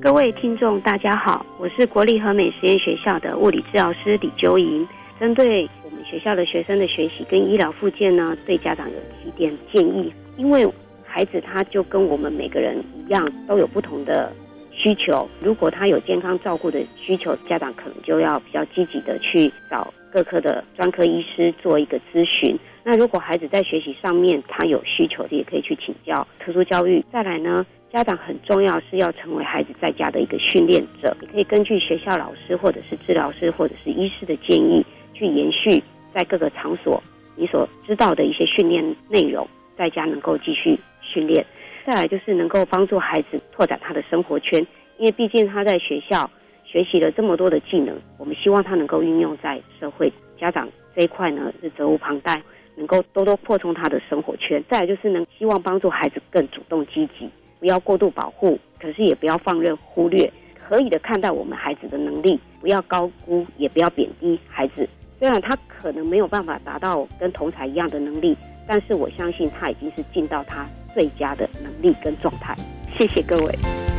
[0.00, 4.88] 各位听众，大家好，我是国立和美实验学校的物理治疗师李秋莹。
[5.18, 10.10] 针对我们学校的学生的学习跟医疗附件呢，对家长有几点建议。
[10.38, 10.66] 因为
[11.04, 14.32] 孩子他就跟我们每个人一样，都有不同的。
[14.72, 22.58] 需求，如果他有健康照顾的需求，家长可能就要比较积极的去找各科的专科医师做一个咨询。
[22.82, 27.04] 那如果孩子在学习上面他有需求的，也可以去请教特殊教育。
[27.12, 35.82] 再来呢，家长很重要是要成为孩子在家的一个训练者，你可以根据学校老师或者是治疗师或者是医师的建议，去延续
[36.14, 37.02] 在各个场所
[37.36, 39.46] 你所知道的一些训练内容，
[39.76, 41.44] 在家能够继续训练。
[41.86, 44.66] 再来就是能够帮助孩子拓展他的生活圈，
[44.98, 46.30] 因为毕竟他在学校
[46.70, 50.12] 学习了这么多的技能，我们希望他能够运用在社会。
[50.38, 52.40] 家长这一块呢是责无旁贷，
[52.76, 54.62] 能够多多扩充他的生活圈。
[54.70, 64.88] 再来就是能希望帮助孩子更主动积极，不要过度保护，可是也不要放任忽略，可以的看待我们孩子的能力，不要高估，也不要贬低孩子。
[65.18, 70.66] 虽然他可能没有办法达到跟同才一样的能力，但是我相信他已经是尽到他。
[70.92, 72.52] 最佳的能力跟状态，
[72.98, 73.89] 谢谢各位。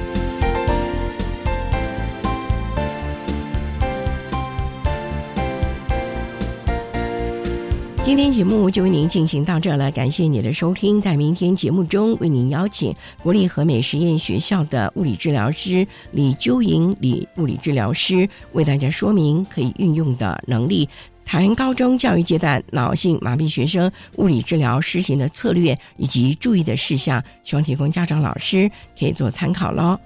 [8.03, 11.01] 今天节目就为您进行到这了，感谢你的收听。
[11.01, 20.89] 在明天节目中，为您邀请国立和美实验学校的物理治疗师李纠莹李物理治疗师为大家说明可以运用的能力。
[21.23, 29.97] 谈高中教育阶段脑性麻痹学生物理治疗施行的策略以及注意的事项，希望提供家长老师可以做参考喽。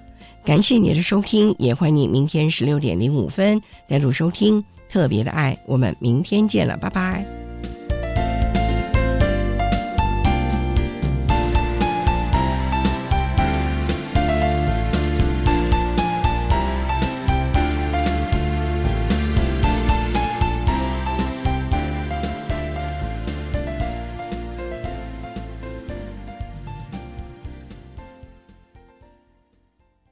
[0.44, 5.58] 感谢你的收听，也欢迎你明天十六点零五分再度收听特别的爱。
[5.66, 7.35] 我们明天见了，拜拜。